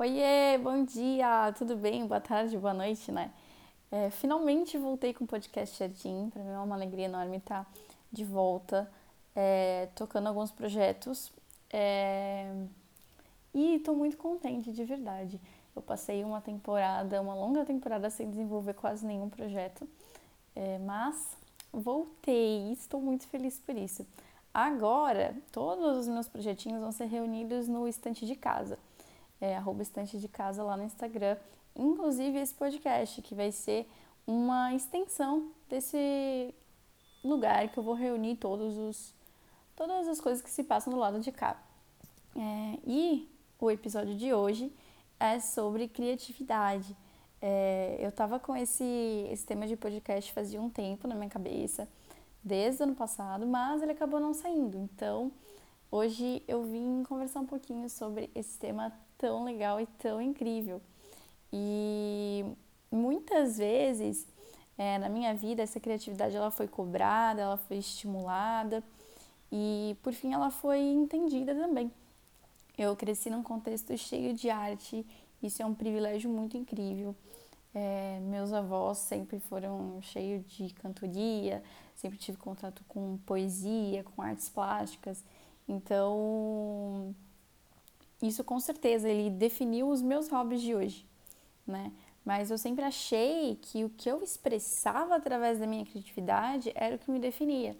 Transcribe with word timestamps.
Oiê, 0.00 0.56
bom 0.56 0.82
dia, 0.82 1.52
tudo 1.58 1.76
bem? 1.76 2.06
Boa 2.06 2.22
tarde, 2.22 2.56
boa 2.56 2.72
noite, 2.72 3.12
né? 3.12 3.30
É, 3.92 4.08
finalmente 4.08 4.78
voltei 4.78 5.12
com 5.12 5.24
o 5.24 5.26
podcast 5.26 5.78
Jardim, 5.78 6.30
para 6.30 6.42
mim 6.42 6.52
é 6.52 6.58
uma 6.58 6.74
alegria 6.74 7.04
enorme 7.04 7.36
estar 7.36 7.70
de 8.10 8.24
volta, 8.24 8.90
é, 9.36 9.90
tocando 9.94 10.28
alguns 10.28 10.50
projetos 10.50 11.30
é, 11.70 12.50
e 13.52 13.74
estou 13.74 13.94
muito 13.94 14.16
contente, 14.16 14.72
de 14.72 14.84
verdade. 14.84 15.38
Eu 15.76 15.82
passei 15.82 16.24
uma 16.24 16.40
temporada, 16.40 17.20
uma 17.20 17.34
longa 17.34 17.62
temporada 17.66 18.08
sem 18.08 18.30
desenvolver 18.30 18.72
quase 18.72 19.04
nenhum 19.04 19.28
projeto, 19.28 19.86
é, 20.56 20.78
mas 20.78 21.36
voltei 21.70 22.70
e 22.70 22.72
estou 22.72 23.02
muito 23.02 23.28
feliz 23.28 23.58
por 23.58 23.76
isso. 23.76 24.06
Agora, 24.54 25.36
todos 25.52 25.98
os 25.98 26.08
meus 26.08 26.26
projetinhos 26.26 26.80
vão 26.80 26.90
ser 26.90 27.04
reunidos 27.04 27.68
no 27.68 27.86
estante 27.86 28.24
de 28.24 28.34
casa 28.34 28.78
é, 29.40 29.56
arroba 29.56 29.82
estante 29.82 30.18
de 30.18 30.28
casa 30.28 30.62
lá 30.62 30.76
no 30.76 30.84
Instagram. 30.84 31.36
Inclusive 31.74 32.38
esse 32.38 32.54
podcast, 32.54 33.22
que 33.22 33.34
vai 33.34 33.50
ser 33.50 33.88
uma 34.26 34.74
extensão 34.74 35.50
desse 35.68 36.54
lugar 37.24 37.68
que 37.68 37.78
eu 37.78 37.82
vou 37.82 37.94
reunir 37.94 38.36
todos 38.36 38.76
os, 38.76 39.14
todas 39.74 40.08
as 40.08 40.20
coisas 40.20 40.42
que 40.42 40.50
se 40.50 40.64
passam 40.64 40.92
do 40.92 40.98
lado 40.98 41.20
de 41.20 41.32
cá. 41.32 41.60
É, 42.36 42.78
e 42.86 43.28
o 43.58 43.70
episódio 43.70 44.14
de 44.16 44.32
hoje 44.32 44.72
é 45.18 45.40
sobre 45.40 45.88
criatividade. 45.88 46.96
É, 47.42 47.96
eu 48.00 48.12
tava 48.12 48.38
com 48.38 48.54
esse, 48.56 49.26
esse 49.30 49.44
tema 49.46 49.66
de 49.66 49.76
podcast 49.76 50.32
fazia 50.32 50.60
um 50.60 50.68
tempo 50.68 51.08
na 51.08 51.14
minha 51.14 51.30
cabeça, 51.30 51.88
desde 52.42 52.82
o 52.82 52.84
ano 52.84 52.94
passado, 52.94 53.46
mas 53.46 53.82
ele 53.82 53.92
acabou 53.92 54.20
não 54.20 54.34
saindo. 54.34 54.76
Então, 54.78 55.32
hoje 55.90 56.42
eu 56.46 56.62
vim 56.64 57.02
conversar 57.04 57.40
um 57.40 57.46
pouquinho 57.46 57.88
sobre 57.88 58.30
esse 58.34 58.58
tema 58.58 58.92
tão 59.20 59.44
legal 59.44 59.78
e 59.78 59.86
tão 59.86 60.20
incrível. 60.20 60.80
E 61.52 62.44
muitas 62.90 63.58
vezes 63.58 64.26
é, 64.78 64.96
na 64.98 65.10
minha 65.10 65.34
vida 65.34 65.62
essa 65.62 65.78
criatividade 65.78 66.34
ela 66.34 66.50
foi 66.50 66.66
cobrada, 66.66 67.42
ela 67.42 67.58
foi 67.58 67.76
estimulada 67.76 68.82
e 69.52 69.94
por 70.02 70.14
fim 70.14 70.32
ela 70.32 70.50
foi 70.50 70.80
entendida 70.80 71.54
também. 71.54 71.92
Eu 72.78 72.96
cresci 72.96 73.28
num 73.28 73.42
contexto 73.42 73.94
cheio 73.98 74.32
de 74.32 74.48
arte, 74.48 75.06
isso 75.42 75.62
é 75.62 75.66
um 75.66 75.74
privilégio 75.74 76.30
muito 76.30 76.56
incrível. 76.56 77.14
É, 77.74 78.18
meus 78.22 78.52
avós 78.54 78.98
sempre 78.98 79.38
foram 79.38 80.00
cheios 80.00 80.42
de 80.48 80.72
cantoria, 80.74 81.62
sempre 81.94 82.18
tive 82.18 82.38
contato 82.38 82.82
com 82.88 83.18
poesia, 83.26 84.02
com 84.02 84.22
artes 84.22 84.48
plásticas. 84.48 85.22
Então, 85.68 87.14
isso 88.22 88.44
com 88.44 88.60
certeza 88.60 89.08
ele 89.08 89.30
definiu 89.30 89.88
os 89.88 90.02
meus 90.02 90.28
hobbies 90.28 90.60
de 90.60 90.74
hoje, 90.74 91.06
né? 91.66 91.92
Mas 92.24 92.50
eu 92.50 92.58
sempre 92.58 92.84
achei 92.84 93.56
que 93.62 93.84
o 93.84 93.90
que 93.90 94.10
eu 94.10 94.22
expressava 94.22 95.16
através 95.16 95.58
da 95.58 95.66
minha 95.66 95.84
criatividade 95.86 96.70
era 96.74 96.96
o 96.96 96.98
que 96.98 97.10
me 97.10 97.18
definia, 97.18 97.76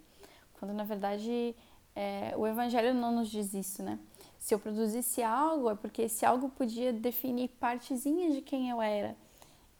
quando 0.54 0.72
na 0.72 0.84
verdade 0.84 1.54
é, 1.94 2.34
o 2.36 2.46
Evangelho 2.46 2.94
não 2.94 3.12
nos 3.14 3.28
diz 3.28 3.52
isso, 3.52 3.82
né? 3.82 3.98
Se 4.38 4.54
eu 4.54 4.58
produzisse 4.58 5.22
algo 5.22 5.70
é 5.70 5.74
porque 5.74 6.02
esse 6.02 6.24
algo 6.24 6.48
podia 6.48 6.92
definir 6.92 7.48
partezinhas 7.60 8.34
de 8.34 8.40
quem 8.40 8.70
eu 8.70 8.80
era. 8.80 9.14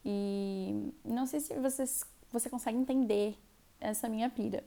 E 0.04 0.92
não 1.04 1.26
sei 1.26 1.40
se 1.40 1.54
vocês, 1.54 2.04
você 2.30 2.50
consegue 2.50 2.76
entender 2.76 3.38
essa 3.80 4.08
minha 4.08 4.28
pira, 4.28 4.62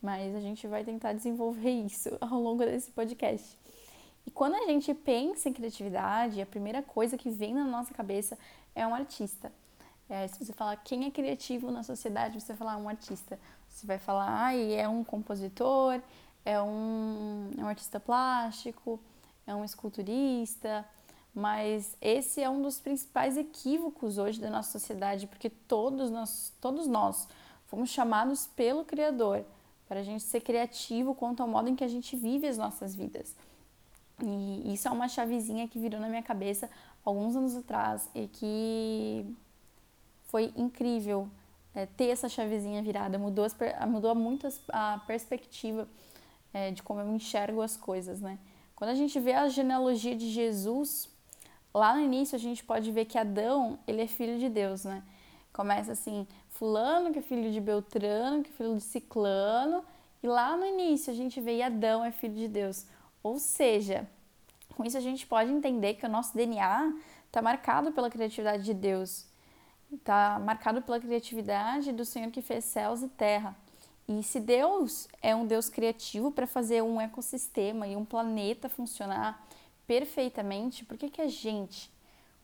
mas 0.00 0.34
a 0.34 0.40
gente 0.40 0.66
vai 0.66 0.84
tentar 0.84 1.12
desenvolver 1.12 1.70
isso 1.84 2.16
ao 2.20 2.40
longo 2.40 2.64
desse 2.64 2.90
podcast. 2.90 3.58
E 4.26 4.30
quando 4.30 4.56
a 4.56 4.66
gente 4.66 4.92
pensa 4.92 5.48
em 5.48 5.52
criatividade, 5.52 6.40
a 6.42 6.46
primeira 6.46 6.82
coisa 6.82 7.16
que 7.16 7.30
vem 7.30 7.54
na 7.54 7.64
nossa 7.64 7.94
cabeça 7.94 8.36
é 8.74 8.86
um 8.86 8.94
artista. 8.94 9.52
É, 10.08 10.26
se 10.28 10.44
você 10.44 10.52
falar 10.52 10.76
quem 10.76 11.06
é 11.06 11.10
criativo 11.10 11.70
na 11.70 11.82
sociedade, 11.82 12.40
você 12.40 12.48
vai 12.48 12.56
falar 12.56 12.76
um 12.76 12.88
artista. 12.88 13.38
Você 13.68 13.86
vai 13.86 13.98
falar, 13.98 14.46
ah, 14.46 14.54
é 14.54 14.88
um 14.88 15.04
compositor, 15.04 16.00
é 16.44 16.60
um, 16.60 17.50
é 17.56 17.62
um 17.62 17.68
artista 17.68 18.00
plástico, 18.00 19.00
é 19.46 19.54
um 19.54 19.64
esculturista. 19.64 20.84
Mas 21.34 21.96
esse 22.00 22.42
é 22.42 22.48
um 22.48 22.62
dos 22.62 22.80
principais 22.80 23.36
equívocos 23.36 24.16
hoje 24.16 24.40
da 24.40 24.48
nossa 24.48 24.78
sociedade, 24.78 25.26
porque 25.26 25.50
todos 25.50 26.10
nós, 26.10 26.52
todos 26.60 26.86
nós 26.86 27.28
fomos 27.66 27.90
chamados 27.90 28.46
pelo 28.46 28.84
Criador 28.84 29.44
para 29.86 30.00
a 30.00 30.02
gente 30.02 30.22
ser 30.22 30.40
criativo 30.40 31.14
quanto 31.14 31.42
ao 31.42 31.48
modo 31.48 31.68
em 31.68 31.76
que 31.76 31.84
a 31.84 31.88
gente 31.88 32.16
vive 32.16 32.46
as 32.46 32.56
nossas 32.56 32.94
vidas. 32.94 33.36
E 34.22 34.72
isso 34.72 34.88
é 34.88 34.90
uma 34.90 35.08
chavezinha 35.08 35.68
que 35.68 35.78
virou 35.78 36.00
na 36.00 36.08
minha 36.08 36.22
cabeça 36.22 36.70
alguns 37.04 37.36
anos 37.36 37.54
atrás 37.54 38.08
e 38.14 38.26
que 38.28 39.26
foi 40.26 40.52
incrível 40.56 41.28
é, 41.74 41.86
ter 41.86 42.06
essa 42.06 42.28
chavezinha 42.28 42.82
virada. 42.82 43.18
Mudou, 43.18 43.44
as, 43.44 43.54
mudou 43.86 44.14
muito 44.14 44.48
a 44.70 45.02
perspectiva 45.06 45.86
é, 46.52 46.70
de 46.70 46.82
como 46.82 47.00
eu 47.00 47.14
enxergo 47.14 47.60
as 47.60 47.76
coisas, 47.76 48.20
né? 48.20 48.38
Quando 48.74 48.90
a 48.90 48.94
gente 48.94 49.18
vê 49.20 49.32
a 49.32 49.48
genealogia 49.48 50.16
de 50.16 50.28
Jesus, 50.30 51.08
lá 51.72 51.94
no 51.94 52.00
início 52.00 52.34
a 52.36 52.38
gente 52.38 52.64
pode 52.64 52.90
ver 52.90 53.04
que 53.04 53.18
Adão, 53.18 53.78
ele 53.86 54.02
é 54.02 54.06
filho 54.06 54.38
de 54.38 54.48
Deus, 54.48 54.84
né? 54.84 55.02
Começa 55.52 55.92
assim, 55.92 56.26
fulano 56.50 57.12
que 57.12 57.18
é 57.18 57.22
filho 57.22 57.50
de 57.52 57.60
Beltrano, 57.60 58.42
que 58.42 58.50
é 58.50 58.52
filho 58.52 58.74
de 58.74 58.82
Ciclano, 58.82 59.84
e 60.22 60.26
lá 60.26 60.56
no 60.56 60.66
início 60.66 61.12
a 61.12 61.16
gente 61.16 61.40
vê 61.40 61.62
Adão 61.62 62.04
é 62.04 62.10
filho 62.10 62.34
de 62.34 62.48
Deus. 62.48 62.86
Ou 63.22 63.38
seja, 63.38 64.08
com 64.76 64.84
isso 64.84 64.96
a 64.96 65.00
gente 65.00 65.26
pode 65.26 65.50
entender 65.50 65.94
que 65.94 66.06
o 66.06 66.08
nosso 66.08 66.34
DNA 66.34 66.92
está 67.26 67.42
marcado 67.42 67.92
pela 67.92 68.10
criatividade 68.10 68.64
de 68.64 68.74
Deus, 68.74 69.26
está 69.92 70.38
marcado 70.38 70.82
pela 70.82 71.00
criatividade 71.00 71.92
do 71.92 72.04
Senhor 72.04 72.30
que 72.30 72.42
fez 72.42 72.64
céus 72.64 73.02
e 73.02 73.08
terra. 73.08 73.56
E 74.08 74.22
se 74.22 74.38
Deus 74.38 75.08
é 75.20 75.34
um 75.34 75.46
Deus 75.46 75.68
criativo 75.68 76.30
para 76.30 76.46
fazer 76.46 76.82
um 76.82 77.00
ecossistema 77.00 77.88
e 77.88 77.96
um 77.96 78.04
planeta 78.04 78.68
funcionar 78.68 79.44
perfeitamente, 79.86 80.84
por 80.84 80.96
que, 80.96 81.10
que 81.10 81.20
a 81.20 81.28
gente, 81.28 81.90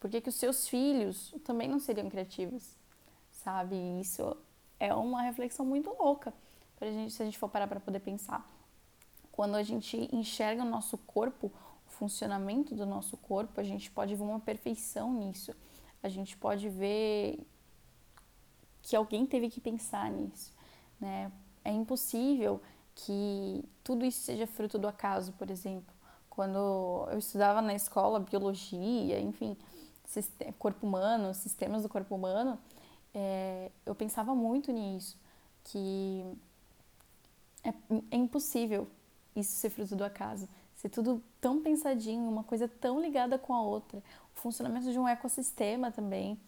por 0.01 0.11
que, 0.11 0.21
que 0.21 0.29
os 0.29 0.35
seus 0.35 0.69
filhos 0.69 1.35
também 1.45 1.69
não 1.69 1.79
seriam 1.79 2.11
criativos? 2.11 2.77
Sabe? 3.31 3.77
Isso 4.01 4.37
é 4.81 4.93
uma 4.93 5.23
reflexão 5.23 5.65
muito 5.65 5.91
louca 5.91 6.35
pra 6.77 6.91
gente, 6.91 7.13
se 7.13 7.23
a 7.23 7.25
gente 7.25 7.39
for 7.39 7.49
parar 7.49 7.69
para 7.69 7.79
poder 7.79 8.01
pensar. 8.01 8.45
Quando 9.33 9.55
a 9.55 9.63
gente 9.63 10.09
enxerga 10.15 10.63
o 10.63 10.69
nosso 10.69 10.99
corpo, 10.99 11.51
o 11.87 11.91
funcionamento 11.91 12.75
do 12.75 12.85
nosso 12.85 13.17
corpo, 13.17 13.59
a 13.59 13.65
gente 13.65 13.91
pode 13.91 14.15
ver 14.15 14.23
uma 14.23 14.39
perfeição 14.39 15.13
nisso. 15.13 15.55
A 16.03 16.09
gente 16.09 16.37
pode 16.37 16.69
ver 16.69 17.45
que 18.83 18.95
alguém 18.95 19.25
teve 19.25 19.49
que 19.49 19.61
pensar 19.61 20.11
nisso, 20.11 20.53
né? 21.01 21.33
É 21.65 21.73
impossível 21.73 22.61
que 22.95 23.65
tudo 23.83 24.05
isso 24.05 24.21
seja 24.21 24.47
fruto 24.47 24.79
do 24.79 24.87
acaso, 24.87 25.33
por 25.33 25.51
exemplo. 25.51 25.95
Quando 26.29 27.07
eu 27.11 27.19
estudava 27.19 27.63
na 27.63 27.75
escola 27.75 28.21
biologia, 28.21 29.19
enfim, 29.21 29.57
corpo 30.59 30.87
humano, 30.87 31.33
sistemas 31.33 31.83
do 31.83 31.89
corpo 31.89 32.15
humano, 32.15 32.59
é, 33.15 33.71
eu 33.87 33.95
pensava 33.95 34.35
muito 34.35 34.73
nisso, 34.73 35.19
que 35.65 36.25
é, 37.65 37.71
é 38.11 38.17
impossível 38.17 38.89
isso 39.35 39.53
ser 39.53 39.71
fruto 39.71 39.97
do 39.97 40.05
acaso, 40.05 40.49
ser 40.77 40.89
tudo 40.89 41.23
tão 41.41 41.63
pensadinho, 41.63 42.29
uma 42.29 42.45
coisa 42.45 42.69
tão 42.69 43.01
ligada 43.01 43.39
com 43.39 43.55
a 43.55 43.63
outra. 43.63 44.03
O 44.37 44.41
funcionamento 44.41 44.91
de 44.91 44.99
um 44.99 45.09
ecossistema 45.09 45.91
também 45.91 46.39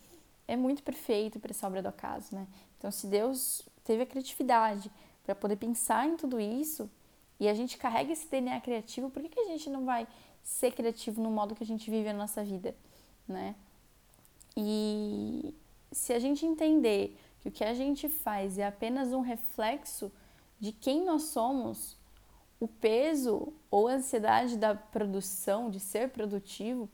é 0.47 0.57
muito 0.57 0.83
perfeito 0.83 1.39
para 1.39 1.51
essa 1.51 1.67
obra 1.67 1.83
do 1.83 1.89
acaso, 1.89 2.35
né? 2.35 2.47
Então, 2.79 2.91
se 2.91 3.07
Deus 3.07 3.63
teve 3.85 4.03
a 4.03 4.07
criatividade 4.07 4.91
para 5.25 5.35
poder 5.35 5.57
pensar 5.57 6.07
em 6.07 6.17
tudo 6.17 6.39
isso 6.39 6.91
e 7.41 7.49
a 7.49 7.55
gente 7.55 7.79
carrega 7.79 8.13
esse 8.13 8.29
DNA 8.29 8.61
criativo, 8.61 9.11
por 9.11 9.23
que, 9.23 9.29
que 9.29 9.41
a 9.41 9.47
gente 9.47 9.71
não 9.71 9.85
vai 9.85 10.07
ser 10.43 10.73
criativo 10.73 11.23
no 11.23 11.31
modo 11.31 11.55
que 11.55 11.63
a 11.63 11.67
gente 11.67 11.91
vive 11.91 12.09
a 12.09 12.13
nossa 12.13 12.45
vida, 12.45 12.75
né? 13.27 13.55
E 14.57 15.55
se 15.91 16.13
a 16.13 16.19
gente 16.19 16.45
entender 16.45 17.19
que 17.41 17.49
o 17.49 17.53
que 17.53 17.65
a 17.65 17.75
gente 17.75 18.09
faz 18.09 18.59
é 18.59 18.67
apenas 18.67 19.13
um 19.13 19.21
reflexo 19.21 20.13
de 20.61 20.73
quem 20.73 21.05
nós 21.05 21.23
somos, 21.23 21.97
o 22.65 22.69
peso 22.69 23.53
ou 23.71 23.89
a 23.89 23.93
ansiedade 23.93 24.57
da 24.57 24.75
produção, 24.75 25.71
de 25.71 25.79
ser 25.79 26.09
produtivo, 26.09 26.89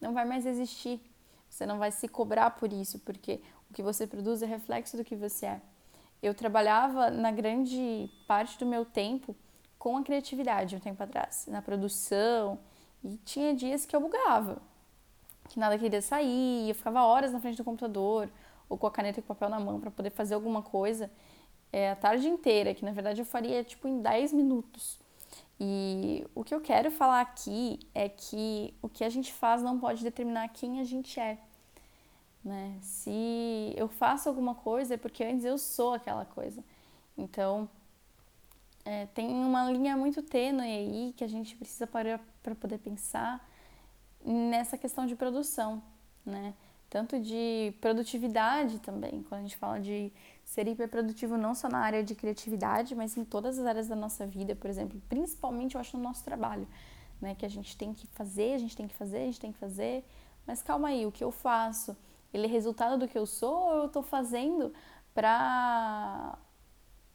não 0.00 0.12
vai 0.12 0.26
mais 0.26 0.44
existir. 0.44 1.00
Você 1.48 1.64
não 1.64 1.78
vai 1.78 1.90
se 1.90 2.06
cobrar 2.06 2.50
por 2.50 2.70
isso, 2.72 2.98
porque 2.98 3.40
o 3.70 3.74
que 3.74 3.82
você 3.82 4.06
produz 4.06 4.42
é 4.42 4.46
reflexo 4.46 4.96
do 4.96 5.04
que 5.04 5.16
você 5.16 5.46
é. 5.46 5.60
Eu 6.22 6.34
trabalhava 6.34 7.10
na 7.10 7.30
grande 7.30 8.10
parte 8.26 8.58
do 8.58 8.66
meu 8.66 8.84
tempo 8.84 9.34
com 9.78 9.96
a 9.96 10.02
criatividade 10.02 10.76
um 10.76 10.80
tempo 10.80 11.02
atrás, 11.02 11.46
na 11.48 11.62
produção, 11.62 12.58
e 13.02 13.16
tinha 13.24 13.54
dias 13.54 13.86
que 13.86 13.94
eu 13.94 14.00
bugava, 14.00 14.60
que 15.48 15.58
nada 15.58 15.78
queria 15.78 16.02
sair, 16.02 16.68
eu 16.68 16.74
ficava 16.74 17.02
horas 17.02 17.32
na 17.32 17.40
frente 17.40 17.56
do 17.56 17.64
computador 17.64 18.28
ou 18.68 18.76
com 18.76 18.86
a 18.86 18.90
caneta 18.90 19.20
e 19.20 19.22
o 19.22 19.24
papel 19.24 19.48
na 19.48 19.60
mão 19.60 19.80
para 19.80 19.90
poder 19.90 20.10
fazer 20.10 20.34
alguma 20.34 20.62
coisa 20.62 21.10
é, 21.72 21.90
a 21.90 21.96
tarde 21.96 22.28
inteira, 22.28 22.72
que 22.72 22.84
na 22.84 22.92
verdade 22.92 23.20
eu 23.20 23.26
faria 23.26 23.64
tipo 23.64 23.88
em 23.88 24.00
10 24.00 24.32
minutos. 24.32 25.03
E 25.58 26.26
o 26.34 26.42
que 26.42 26.54
eu 26.54 26.60
quero 26.60 26.90
falar 26.90 27.20
aqui 27.20 27.78
é 27.94 28.08
que 28.08 28.74
o 28.82 28.88
que 28.88 29.04
a 29.04 29.08
gente 29.08 29.32
faz 29.32 29.62
não 29.62 29.78
pode 29.78 30.02
determinar 30.02 30.48
quem 30.48 30.80
a 30.80 30.84
gente 30.84 31.18
é. 31.20 31.38
Né? 32.44 32.76
Se 32.82 33.72
eu 33.76 33.88
faço 33.88 34.28
alguma 34.28 34.54
coisa 34.54 34.94
é 34.94 34.96
porque 34.96 35.24
antes 35.24 35.44
eu 35.44 35.56
sou 35.56 35.94
aquela 35.94 36.24
coisa. 36.24 36.62
Então, 37.16 37.68
é, 38.84 39.06
tem 39.06 39.28
uma 39.28 39.70
linha 39.70 39.96
muito 39.96 40.22
tênue 40.22 40.66
aí 40.66 41.14
que 41.16 41.24
a 41.24 41.28
gente 41.28 41.56
precisa 41.56 41.86
parar 41.86 42.20
para 42.42 42.54
poder 42.54 42.78
pensar 42.78 43.48
nessa 44.24 44.76
questão 44.76 45.06
de 45.06 45.14
produção, 45.16 45.82
né? 46.24 46.54
Tanto 46.90 47.18
de 47.18 47.74
produtividade 47.80 48.78
também, 48.78 49.22
quando 49.24 49.40
a 49.40 49.42
gente 49.42 49.56
fala 49.56 49.80
de 49.80 50.12
ser 50.44 50.68
hiperprodutivo 50.68 51.36
não 51.36 51.54
só 51.54 51.68
na 51.68 51.78
área 51.78 52.04
de 52.04 52.14
criatividade, 52.14 52.94
mas 52.94 53.16
em 53.16 53.24
todas 53.24 53.58
as 53.58 53.66
áreas 53.66 53.88
da 53.88 53.96
nossa 53.96 54.26
vida, 54.26 54.54
por 54.54 54.70
exemplo, 54.70 55.00
principalmente 55.08 55.74
eu 55.74 55.80
acho 55.80 55.96
no 55.96 56.02
nosso 56.02 56.22
trabalho, 56.22 56.68
né? 57.20 57.34
Que 57.34 57.44
a 57.44 57.48
gente 57.48 57.76
tem 57.76 57.92
que 57.92 58.06
fazer, 58.08 58.54
a 58.54 58.58
gente 58.58 58.76
tem 58.76 58.86
que 58.86 58.94
fazer, 58.94 59.18
a 59.18 59.24
gente 59.24 59.40
tem 59.40 59.52
que 59.52 59.58
fazer, 59.58 60.04
mas 60.46 60.62
calma 60.62 60.88
aí, 60.88 61.04
o 61.04 61.10
que 61.10 61.24
eu 61.24 61.32
faço, 61.32 61.96
ele 62.32 62.46
é 62.46 62.48
resultado 62.48 62.98
do 62.98 63.08
que 63.08 63.18
eu 63.18 63.26
sou 63.26 63.54
ou 63.54 63.76
eu 63.76 63.86
estou 63.86 64.02
fazendo 64.02 64.72
para 65.14 66.38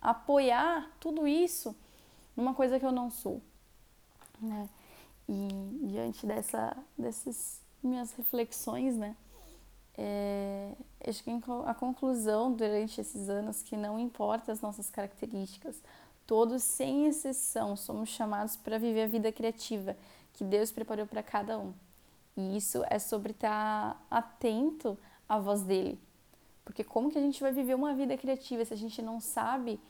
apoiar 0.01 0.89
tudo 0.99 1.27
isso 1.27 1.75
numa 2.35 2.53
coisa 2.53 2.79
que 2.79 2.85
eu 2.85 2.91
não 2.91 3.09
sou, 3.09 3.41
né? 4.41 4.67
E 5.27 5.47
diante 5.83 6.25
dessa, 6.25 6.75
dessas 6.97 7.61
minhas 7.83 8.11
reflexões, 8.13 8.97
né? 8.97 9.15
É, 10.01 10.71
acho 11.05 11.21
que 11.21 11.29
a 11.65 11.73
conclusão 11.73 12.53
durante 12.53 13.01
esses 13.01 13.27
anos 13.27 13.61
que 13.61 13.75
não 13.75 13.99
importa 13.99 14.49
as 14.49 14.61
nossas 14.61 14.89
características, 14.89 15.83
todos 16.25 16.63
sem 16.63 17.05
exceção 17.05 17.75
somos 17.75 18.07
chamados 18.07 18.55
para 18.55 18.77
viver 18.77 19.03
a 19.03 19.07
vida 19.07 19.29
criativa 19.29 19.97
que 20.31 20.45
Deus 20.45 20.71
preparou 20.71 21.05
para 21.05 21.21
cada 21.21 21.59
um. 21.59 21.73
E 22.37 22.55
isso 22.55 22.81
é 22.89 22.97
sobre 22.97 23.31
estar 23.31 24.01
atento 24.09 24.97
à 25.27 25.37
voz 25.37 25.63
dele, 25.63 25.99
porque 26.63 26.81
como 26.81 27.11
que 27.11 27.17
a 27.17 27.21
gente 27.21 27.41
vai 27.41 27.51
viver 27.51 27.75
uma 27.75 27.93
vida 27.93 28.15
criativa 28.15 28.63
se 28.63 28.73
a 28.73 28.77
gente 28.77 29.01
não 29.01 29.19
sabe 29.19 29.81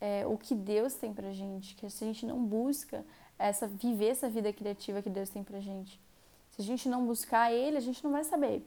é, 0.00 0.26
o 0.26 0.38
que 0.38 0.54
Deus 0.54 0.94
tem 0.94 1.12
pra 1.12 1.32
gente, 1.32 1.74
que 1.74 1.90
se 1.90 2.02
a 2.02 2.06
gente 2.06 2.24
não 2.24 2.42
busca 2.42 3.04
essa 3.38 3.68
viver 3.68 4.08
essa 4.08 4.30
vida 4.30 4.54
criativa 4.54 5.02
que 5.02 5.10
Deus 5.10 5.28
tem 5.28 5.44
pra 5.44 5.60
gente. 5.60 6.00
Se 6.52 6.62
a 6.62 6.64
gente 6.64 6.88
não 6.88 7.04
buscar 7.04 7.52
ele, 7.52 7.76
a 7.76 7.80
gente 7.80 8.02
não 8.02 8.10
vai 8.10 8.24
saber. 8.24 8.66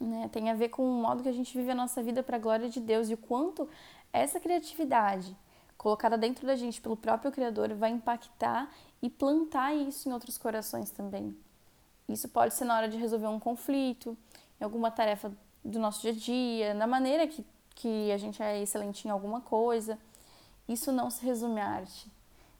Né? 0.00 0.28
Tem 0.32 0.50
a 0.50 0.54
ver 0.54 0.70
com 0.70 0.82
o 0.82 1.02
modo 1.02 1.22
que 1.22 1.28
a 1.28 1.32
gente 1.32 1.56
vive 1.56 1.70
a 1.70 1.74
nossa 1.74 2.02
vida 2.02 2.22
para 2.22 2.36
a 2.36 2.40
glória 2.40 2.70
de 2.70 2.80
Deus 2.80 3.10
e 3.10 3.14
o 3.14 3.18
quanto 3.18 3.68
essa 4.12 4.40
criatividade 4.40 5.36
colocada 5.76 6.16
dentro 6.16 6.46
da 6.46 6.56
gente 6.56 6.80
pelo 6.80 6.96
próprio 6.96 7.30
Criador 7.30 7.74
vai 7.74 7.90
impactar 7.90 8.70
e 9.02 9.08
plantar 9.08 9.74
isso 9.74 10.08
em 10.08 10.12
outros 10.12 10.36
corações 10.36 10.90
também. 10.90 11.36
Isso 12.08 12.28
pode 12.28 12.54
ser 12.54 12.64
na 12.64 12.76
hora 12.76 12.88
de 12.88 12.96
resolver 12.96 13.28
um 13.28 13.38
conflito, 13.38 14.16
em 14.60 14.64
alguma 14.64 14.90
tarefa 14.90 15.32
do 15.64 15.78
nosso 15.78 16.00
dia 16.00 16.10
a 16.10 16.14
dia, 16.14 16.74
na 16.74 16.86
maneira 16.86 17.26
que, 17.26 17.44
que 17.74 18.10
a 18.10 18.18
gente 18.18 18.42
é 18.42 18.60
excelente 18.60 19.06
em 19.06 19.10
alguma 19.10 19.40
coisa. 19.40 19.98
Isso 20.68 20.90
não 20.92 21.10
se 21.10 21.24
resume 21.24 21.60
à 21.60 21.68
arte. 21.68 22.10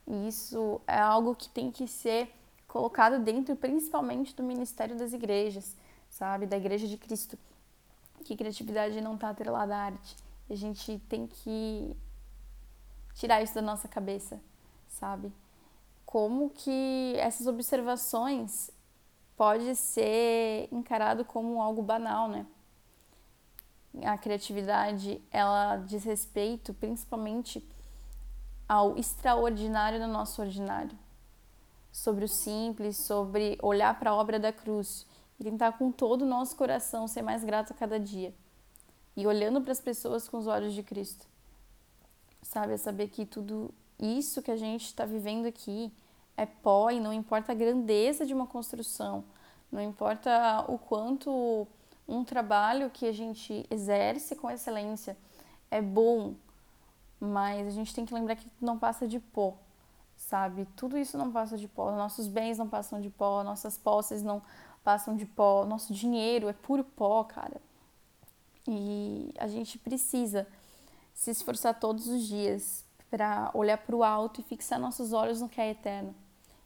E 0.06 0.28
isso 0.28 0.80
é 0.86 0.98
algo 0.98 1.34
que 1.34 1.48
tem 1.48 1.70
que 1.70 1.86
ser 1.86 2.32
colocado 2.66 3.18
dentro, 3.18 3.56
principalmente, 3.56 4.34
do 4.34 4.42
ministério 4.42 4.96
das 4.96 5.12
igrejas, 5.12 5.76
sabe? 6.20 6.44
Da 6.46 6.58
Igreja 6.58 6.86
de 6.86 6.98
Cristo. 6.98 7.38
Que 8.24 8.36
criatividade 8.36 9.00
não 9.00 9.14
está 9.14 9.30
atrelada 9.30 9.74
à 9.74 9.84
arte. 9.84 10.14
A 10.50 10.54
gente 10.54 10.98
tem 11.08 11.26
que 11.26 11.96
tirar 13.14 13.42
isso 13.42 13.54
da 13.54 13.62
nossa 13.62 13.88
cabeça, 13.88 14.38
sabe? 14.86 15.32
Como 16.04 16.50
que 16.50 17.14
essas 17.16 17.46
observações 17.46 18.70
pode 19.34 19.74
ser 19.74 20.68
encarado 20.70 21.24
como 21.24 21.62
algo 21.62 21.80
banal, 21.80 22.28
né? 22.28 22.46
A 24.04 24.18
criatividade, 24.18 25.22
ela 25.30 25.76
diz 25.76 26.04
respeito 26.04 26.74
principalmente 26.74 27.66
ao 28.68 28.96
extraordinário 28.98 29.98
no 29.98 30.06
nosso 30.06 30.42
ordinário, 30.42 30.96
sobre 31.90 32.24
o 32.24 32.28
simples, 32.28 33.06
sobre 33.06 33.58
olhar 33.62 33.98
para 33.98 34.10
a 34.10 34.14
obra 34.14 34.38
da 34.38 34.52
cruz 34.52 35.06
tentar 35.44 35.72
com 35.72 35.90
todo 35.90 36.22
o 36.22 36.26
nosso 36.26 36.56
coração 36.56 37.08
ser 37.08 37.22
mais 37.22 37.44
grato 37.44 37.72
a 37.72 37.76
cada 37.76 37.98
dia 37.98 38.34
e 39.16 39.26
olhando 39.26 39.60
para 39.60 39.72
as 39.72 39.80
pessoas 39.80 40.28
com 40.28 40.38
os 40.38 40.46
olhos 40.46 40.72
de 40.72 40.82
Cristo. 40.82 41.26
Sabe, 42.42 42.74
é 42.74 42.76
saber 42.76 43.08
que 43.08 43.26
tudo 43.26 43.72
isso 43.98 44.42
que 44.42 44.50
a 44.50 44.56
gente 44.56 44.86
está 44.86 45.04
vivendo 45.04 45.46
aqui 45.46 45.92
é 46.36 46.46
pó 46.46 46.90
e 46.90 47.00
não 47.00 47.12
importa 47.12 47.52
a 47.52 47.54
grandeza 47.54 48.24
de 48.24 48.32
uma 48.32 48.46
construção, 48.46 49.24
não 49.70 49.82
importa 49.82 50.64
o 50.68 50.78
quanto 50.78 51.66
um 52.08 52.24
trabalho 52.24 52.90
que 52.90 53.06
a 53.06 53.12
gente 53.12 53.66
exerce 53.70 54.34
com 54.34 54.50
excelência 54.50 55.16
é 55.70 55.80
bom, 55.80 56.34
mas 57.20 57.68
a 57.68 57.70
gente 57.70 57.94
tem 57.94 58.04
que 58.04 58.14
lembrar 58.14 58.36
que 58.36 58.48
não 58.60 58.78
passa 58.78 59.06
de 59.06 59.20
pó, 59.20 59.56
sabe? 60.16 60.66
Tudo 60.74 60.98
isso 60.98 61.16
não 61.16 61.30
passa 61.30 61.56
de 61.56 61.68
pó, 61.68 61.92
nossos 61.92 62.26
bens 62.26 62.58
não 62.58 62.68
passam 62.68 63.00
de 63.00 63.10
pó, 63.10 63.44
nossas 63.44 63.78
posses 63.78 64.22
não 64.22 64.42
passam 64.82 65.16
de 65.16 65.26
pó, 65.26 65.64
nosso 65.64 65.92
dinheiro 65.92 66.48
é 66.48 66.52
puro 66.52 66.84
pó, 66.84 67.24
cara. 67.24 67.60
E 68.66 69.32
a 69.38 69.46
gente 69.46 69.78
precisa 69.78 70.46
se 71.14 71.30
esforçar 71.30 71.78
todos 71.78 72.06
os 72.06 72.26
dias 72.26 72.84
para 73.10 73.50
olhar 73.54 73.78
para 73.78 73.96
o 73.96 74.04
alto 74.04 74.40
e 74.40 74.44
fixar 74.44 74.78
nossos 74.78 75.12
olhos 75.12 75.40
no 75.40 75.48
que 75.48 75.60
é 75.60 75.70
eterno 75.70 76.14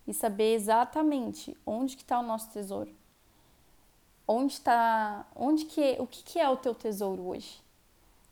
e 0.07 0.13
saber 0.13 0.55
exatamente 0.55 1.57
onde 1.65 1.97
que 1.97 2.03
está 2.03 2.21
o 2.21 2.23
nosso 2.23 2.51
tesouro. 2.51 2.95
Onde 4.27 4.55
está, 4.55 5.27
onde 5.35 5.65
que, 5.65 5.97
o 5.99 6.07
que, 6.07 6.23
que 6.23 6.39
é 6.39 6.49
o 6.49 6.57
teu 6.57 6.75
tesouro 6.75 7.23
hoje? 7.27 7.63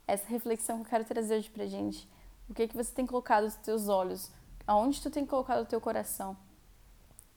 Essa 0.07 0.27
reflexão 0.27 0.77
que 0.77 0.83
eu 0.83 0.89
quero 0.89 1.05
trazer 1.05 1.37
hoje 1.37 1.49
pra 1.49 1.65
gente. 1.65 2.07
O 2.49 2.53
que 2.53 2.67
que 2.67 2.75
você 2.75 2.91
tem 2.93 3.05
colocado 3.05 3.45
os 3.45 3.55
teus 3.55 3.87
olhos? 3.87 4.29
Aonde 4.65 5.01
tu 5.01 5.09
tem 5.09 5.25
colocado 5.25 5.63
o 5.63 5.65
teu 5.65 5.79
coração? 5.79 6.35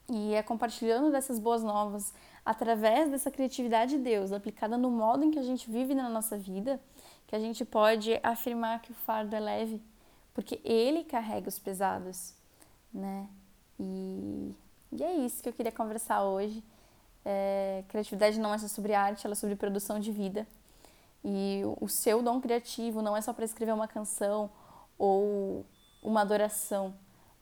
E 0.08 0.34
é 0.34 0.42
compartilhando 0.42 1.10
dessas 1.10 1.38
boas 1.38 1.62
novas, 1.62 2.14
através 2.46 3.10
dessa 3.10 3.28
criatividade 3.28 3.96
de 3.96 4.04
Deus, 4.04 4.30
aplicada 4.30 4.78
no 4.78 4.88
modo 4.88 5.24
em 5.24 5.32
que 5.32 5.38
a 5.38 5.42
gente 5.42 5.68
vive 5.68 5.96
na 5.96 6.08
nossa 6.08 6.38
vida, 6.38 6.80
que 7.26 7.34
a 7.34 7.40
gente 7.40 7.64
pode 7.64 8.20
afirmar 8.22 8.80
que 8.80 8.92
o 8.92 8.94
fardo 8.94 9.34
é 9.34 9.40
leve, 9.40 9.82
porque 10.32 10.60
Ele 10.62 11.02
carrega 11.02 11.48
os 11.48 11.58
pesados, 11.58 12.34
né? 12.94 13.28
E, 13.80 14.54
e 14.92 15.02
é 15.02 15.16
isso 15.16 15.42
que 15.42 15.48
eu 15.48 15.52
queria 15.52 15.72
conversar 15.72 16.22
hoje. 16.22 16.62
É, 17.24 17.82
criatividade 17.88 18.38
não 18.38 18.54
é 18.54 18.58
só 18.58 18.68
sobre 18.68 18.94
arte, 18.94 19.26
ela 19.26 19.32
é 19.32 19.34
sobre 19.34 19.56
produção 19.56 19.98
de 19.98 20.12
vida. 20.12 20.46
E 21.24 21.62
o 21.80 21.88
seu 21.88 22.22
dom 22.22 22.40
criativo 22.40 23.02
não 23.02 23.16
é 23.16 23.20
só 23.20 23.32
para 23.32 23.44
escrever 23.44 23.72
uma 23.72 23.88
canção 23.88 24.48
ou 24.96 25.66
uma 26.00 26.20
adoração, 26.20 26.94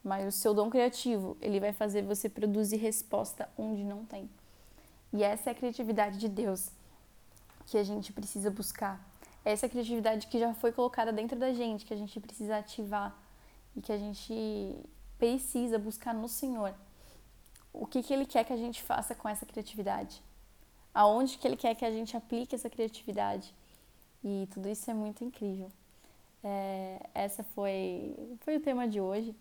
mas 0.03 0.27
o 0.27 0.33
seu 0.33 0.55
dom 0.55 0.71
criativo, 0.71 1.37
ele 1.43 1.61
vai 1.61 1.75
fazer 1.75 2.01
você 2.03 2.27
produzir 2.27 2.79
resposta 2.79 3.47
onde 3.59 3.85
não 3.85 4.07
tem. 4.07 4.31
E 5.15 5.23
essa 5.23 5.49
é 5.49 5.53
a 5.53 5.55
criatividade 5.55 6.19
de 6.19 6.29
Deus 6.29 6.71
que 7.67 7.79
a 7.79 7.85
gente 7.85 8.13
precisa 8.13 8.51
buscar. 8.51 9.01
Essa 9.45 9.65
é 9.65 9.69
a 9.69 9.71
criatividade 9.71 10.27
que 10.27 10.41
já 10.41 10.53
foi 10.55 10.73
colocada 10.73 11.13
dentro 11.13 11.39
da 11.39 11.53
gente, 11.53 11.87
que 11.87 11.95
a 11.95 11.97
gente 11.97 12.19
precisa 12.19 12.59
ativar 12.59 13.17
e 13.77 13.81
que 13.81 13.93
a 13.93 13.97
gente 13.97 14.77
precisa 15.17 15.79
buscar 15.79 16.13
no 16.13 16.29
Senhor. 16.29 16.75
O 17.73 17.87
que, 17.87 18.03
que 18.03 18.13
Ele 18.13 18.27
quer 18.27 18.43
que 18.45 18.53
a 18.53 18.57
gente 18.57 18.83
faça 18.83 19.15
com 19.15 19.29
essa 19.29 19.47
criatividade? 19.47 20.21
Aonde 20.93 21.39
que 21.39 21.47
Ele 21.47 21.57
quer 21.57 21.77
que 21.77 21.85
a 21.85 21.93
gente 21.93 22.17
aplique 22.17 22.57
essa 22.57 22.69
criatividade? 22.69 23.55
E 24.25 24.49
tudo 24.53 24.69
isso 24.69 24.91
é 24.91 24.95
muito 24.95 25.23
incrível. 25.23 25.71
É, 26.43 27.09
essa 27.15 27.45
foi, 27.55 28.17
foi 28.41 28.57
o 28.57 28.61
tema 28.61 28.89
de 28.89 29.01
hoje. 29.01 29.33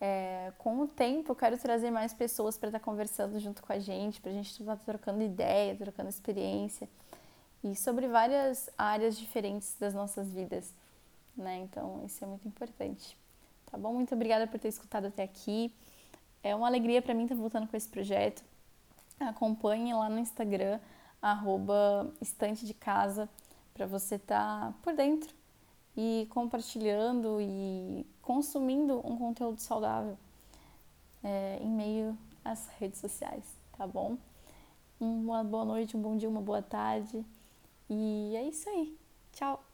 É, 0.00 0.52
com 0.58 0.80
o 0.80 0.86
tempo, 0.86 1.32
eu 1.32 1.36
quero 1.36 1.58
trazer 1.58 1.90
mais 1.90 2.12
pessoas 2.12 2.56
para 2.56 2.68
estar 2.68 2.78
tá 2.78 2.84
conversando 2.84 3.38
junto 3.40 3.62
com 3.62 3.72
a 3.72 3.78
gente, 3.78 4.20
para 4.20 4.30
a 4.30 4.34
gente 4.34 4.50
estar 4.50 4.76
tá 4.76 4.82
trocando 4.84 5.22
ideia, 5.22 5.74
trocando 5.76 6.08
experiência 6.08 6.88
e 7.62 7.74
sobre 7.74 8.06
várias 8.06 8.70
áreas 8.78 9.16
diferentes 9.16 9.74
das 9.78 9.92
nossas 9.92 10.32
vidas, 10.32 10.72
né? 11.36 11.58
Então, 11.58 12.02
isso 12.04 12.22
é 12.22 12.26
muito 12.26 12.46
importante. 12.46 13.16
Tá 13.70 13.76
bom? 13.76 13.92
Muito 13.92 14.14
obrigada 14.14 14.46
por 14.46 14.58
ter 14.58 14.68
escutado 14.68 15.06
até 15.06 15.24
aqui. 15.24 15.74
É 16.42 16.54
uma 16.54 16.66
alegria 16.66 17.02
para 17.02 17.14
mim 17.14 17.24
estar 17.24 17.34
tá 17.34 17.40
voltando 17.40 17.66
com 17.66 17.76
esse 17.76 17.88
projeto. 17.88 18.42
Acompanhe 19.18 19.92
lá 19.92 20.08
no 20.08 20.18
Instagram, 20.18 20.78
arroba 21.20 22.12
estante 22.20 22.64
de 22.64 22.72
casa, 22.72 23.28
para 23.74 23.86
você 23.86 24.14
estar 24.14 24.72
por 24.82 24.94
dentro 24.94 25.34
e 25.96 26.28
compartilhando 26.30 27.40
e 27.40 28.06
consumindo 28.28 28.98
um 29.06 29.16
conteúdo 29.16 29.58
saudável 29.58 30.18
é, 31.24 31.58
em 31.62 31.70
meio 31.70 32.16
às 32.44 32.68
redes 32.78 33.00
sociais, 33.00 33.42
tá 33.72 33.86
bom? 33.86 34.18
Uma 35.00 35.42
boa 35.42 35.64
noite, 35.64 35.96
um 35.96 36.02
bom 36.02 36.14
dia, 36.14 36.28
uma 36.28 36.42
boa 36.42 36.60
tarde 36.60 37.24
e 37.88 38.36
é 38.36 38.42
isso 38.42 38.68
aí. 38.68 38.94
Tchau! 39.32 39.67